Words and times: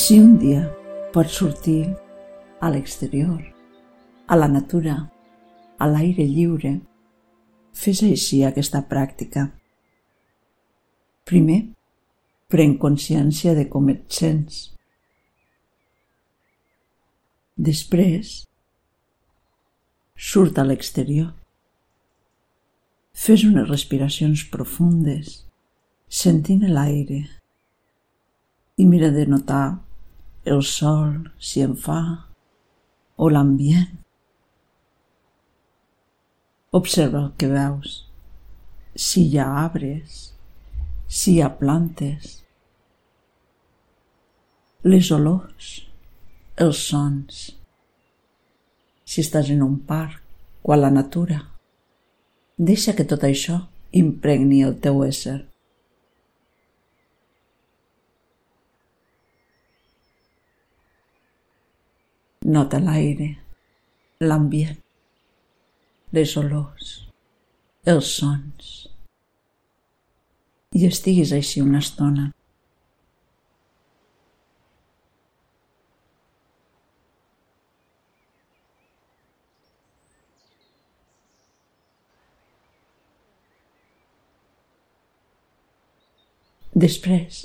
Si 0.00 0.14
un 0.18 0.38
dia 0.40 0.62
pots 1.12 1.34
sortir 1.36 1.90
a 2.64 2.70
l'exterior, 2.72 3.40
a 4.32 4.36
la 4.38 4.46
natura, 4.48 4.94
a 5.76 5.88
l'aire 5.90 6.24
lliure, 6.24 6.70
fes 7.76 8.00
així 8.06 8.38
aquesta 8.46 8.80
pràctica. 8.92 9.42
Primer, 11.28 11.58
pren 12.48 12.78
consciència 12.84 13.52
de 13.58 13.66
com 13.74 13.90
et 13.92 14.06
sents. 14.20 14.62
Després, 17.68 18.32
surt 20.30 20.62
a 20.62 20.64
l'exterior. 20.70 21.28
Fes 23.26 23.44
unes 23.50 23.68
respiracions 23.68 24.48
profundes, 24.56 25.36
sentint 26.08 26.64
l'aire 26.72 27.20
i 28.80 28.88
mira 28.88 29.12
de 29.12 29.28
notar 29.28 29.89
el 30.50 30.62
sol, 30.66 31.30
si 31.38 31.62
en 31.62 31.76
fa, 31.78 32.00
o 33.16 33.28
l'ambient. 33.30 33.98
Observa 36.74 37.24
el 37.24 37.32
que 37.38 37.48
veus, 37.50 37.96
si 38.94 39.26
hi 39.28 39.38
ha 39.38 39.48
arbres, 39.62 40.20
si 41.06 41.36
hi 41.36 41.42
ha 41.42 41.50
plantes, 41.58 42.40
les 44.82 45.10
olors, 45.12 45.70
els 46.56 46.82
sons. 46.88 47.42
Si 49.04 49.20
estàs 49.20 49.50
en 49.52 49.62
un 49.66 49.76
parc 49.84 50.22
o 50.62 50.72
a 50.72 50.78
la 50.80 50.90
natura, 50.94 51.42
deixa 52.56 52.94
que 52.96 53.04
tot 53.04 53.26
això 53.26 53.60
impregni 53.92 54.62
el 54.64 54.78
teu 54.80 55.02
ésser. 55.04 55.49
Nota 62.50 62.80
l'aire, 62.82 63.28
l'ambient, 64.20 64.78
les 66.16 66.32
olors, 66.40 66.88
els 67.92 68.08
sons. 68.18 68.70
I 70.74 70.82
estiguis 70.88 71.30
així 71.36 71.62
una 71.62 71.78
estona. 71.78 72.24
Després, 86.74 87.44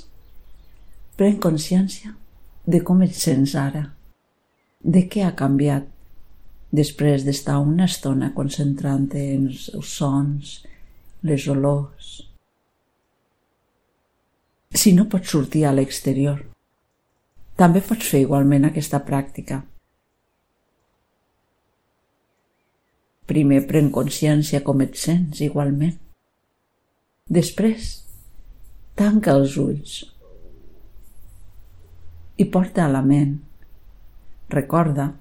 pren 1.14 1.38
consciència 1.46 2.16
de 2.66 2.82
com 2.82 3.06
et 3.06 3.14
sents 3.14 3.54
ara 3.62 3.92
de 4.86 5.02
què 5.10 5.24
ha 5.26 5.34
canviat 5.34 5.86
després 6.78 7.24
d'estar 7.26 7.56
una 7.58 7.88
estona 7.90 8.30
concentrant 8.34 9.08
en 9.18 9.48
els 9.50 9.90
sons, 9.90 10.52
les 11.26 11.46
olors. 11.50 12.10
Si 14.70 14.92
no 14.94 15.08
pots 15.10 15.32
sortir 15.34 15.64
a 15.66 15.72
l'exterior, 15.74 16.38
també 17.58 17.82
pots 17.82 18.12
fer 18.12 18.20
igualment 18.22 18.68
aquesta 18.68 19.00
pràctica. 19.08 19.62
Primer 23.26 23.64
pren 23.66 23.90
consciència 23.90 24.62
com 24.62 24.84
et 24.84 24.94
sents 25.00 25.40
igualment. 25.42 25.96
Després, 27.26 27.88
tanca 28.94 29.34
els 29.34 29.56
ulls 29.58 29.96
i 32.38 32.44
porta 32.52 32.84
a 32.84 32.92
la 32.92 33.02
ment 33.02 33.34
Recorda 34.48 35.12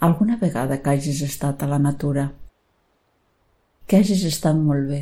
alguna 0.00 0.36
vegada 0.36 0.80
que 0.82 0.90
hagis 0.90 1.20
estat 1.22 1.62
a 1.62 1.66
la 1.68 1.78
natura, 1.78 2.32
que 3.86 4.00
hagis 4.00 4.24
estat 4.24 4.56
molt 4.56 4.88
bé. 4.88 5.00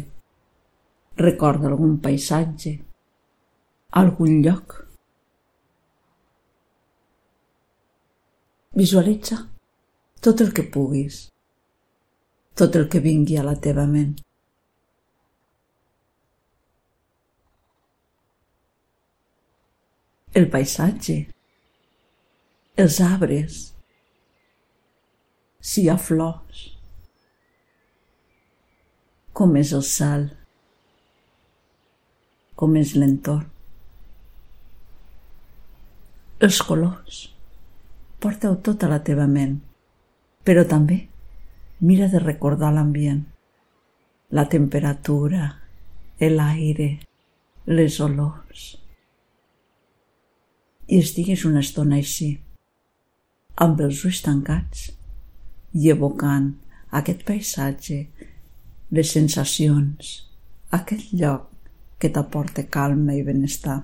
Recorda 1.17 1.69
algun 1.71 1.99
paisatge, 2.03 2.75
algun 4.03 4.43
lloc. 4.43 4.77
Visualitza 8.75 9.41
tot 10.21 10.41
el 10.41 10.53
que 10.53 10.67
puguis, 10.75 11.23
tot 12.59 12.77
el 12.77 12.89
que 12.93 13.01
vingui 13.01 13.39
a 13.39 13.47
la 13.47 13.57
teva 13.57 13.87
ment. 13.87 14.19
El 20.35 20.51
paisatge, 20.51 21.23
els 22.81 22.99
arbres, 23.05 23.61
si 25.61 25.85
hi 25.85 25.91
ha 25.93 25.97
flors, 26.01 26.67
com 29.37 29.57
és 29.61 29.73
el 29.77 29.85
cel, 29.87 30.27
com 32.61 32.77
és 32.81 32.95
l'entorn. 32.97 33.47
Els 36.41 36.59
colors, 36.65 37.21
porta-ho 38.21 38.57
tot 38.65 38.85
a 38.85 38.89
la 38.89 39.01
teva 39.05 39.27
ment, 39.29 39.59
però 40.45 40.65
també 40.69 41.03
mira 41.85 42.09
de 42.13 42.21
recordar 42.21 42.73
l'ambient, 42.73 43.23
la 44.37 44.47
temperatura, 44.49 45.55
l'aire, 46.21 46.91
les 47.67 47.97
olors. 48.05 48.65
I 50.89 51.01
estiguis 51.01 51.45
una 51.49 51.63
estona 51.65 51.97
així, 52.01 52.35
amb 53.61 53.81
els 53.85 54.05
ulls 54.09 54.23
tancats 54.25 54.87
i 55.77 55.91
evocant 55.93 56.47
aquest 57.01 57.27
paisatge, 57.29 57.99
les 58.97 59.13
sensacions, 59.15 60.15
aquest 60.79 61.13
lloc 61.13 61.47
que 62.01 62.09
t'aporta 62.09 62.65
calma 62.77 63.15
i 63.19 63.23
benestar. 63.27 63.83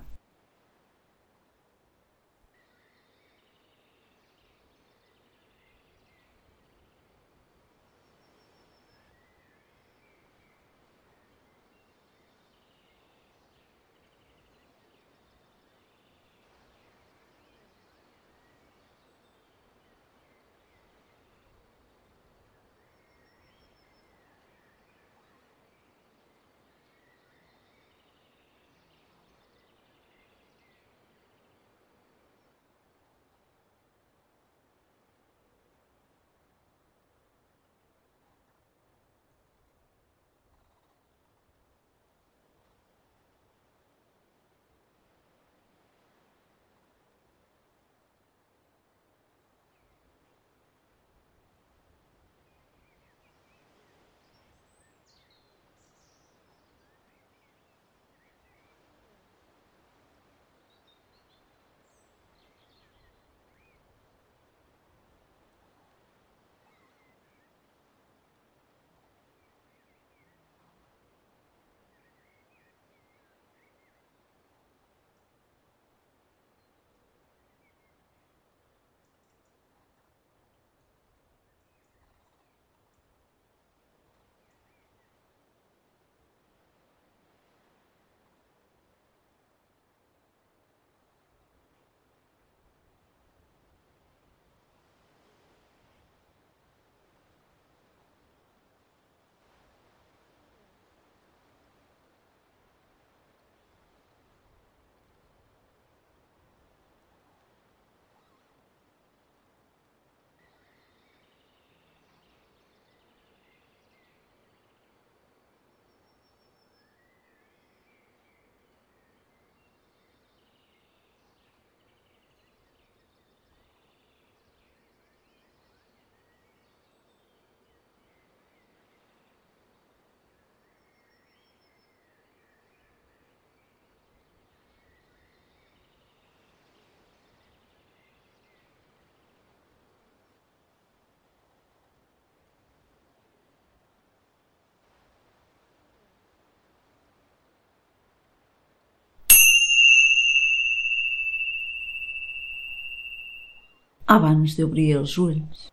Abans 154.06 154.54
d'obrir 154.56 154.92
els 155.00 155.16
ulls. 155.18 155.66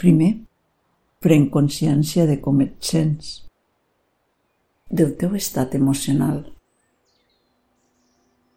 Primer, 0.00 0.32
pren 1.20 1.48
consciència 1.52 2.26
de 2.28 2.38
com 2.40 2.60
et 2.64 2.76
sents, 2.84 3.40
del 4.90 5.14
teu 5.16 5.36
estat 5.38 5.76
emocional. 5.78 6.42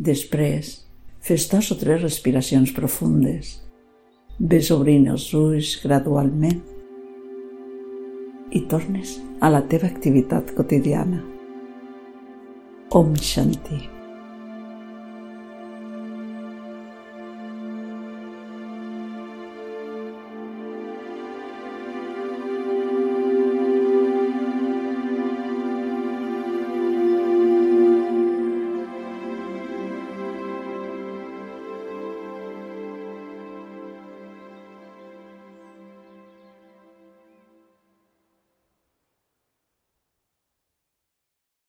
Després, 0.04 0.74
fes 1.24 1.48
dos 1.52 1.72
o 1.72 1.80
tres 1.80 2.02
respiracions 2.02 2.74
profundes. 2.76 3.60
Ves 4.40 4.72
obrint 4.74 5.08
els 5.14 5.30
ulls 5.38 5.78
gradualment 5.84 6.60
i 8.54 8.64
tornes 8.70 9.16
a 9.40 9.54
la 9.54 9.64
teva 9.70 9.88
activitat 9.88 10.56
quotidiana. 10.58 11.22
Om 12.94 13.16
Shanti. 13.16 13.93